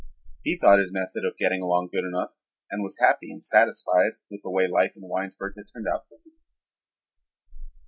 [0.43, 2.35] He thought his method of getting along good enough
[2.71, 6.15] and was happy and satisfied with the way life in Winesburg had turned out for
[6.27, 6.31] him.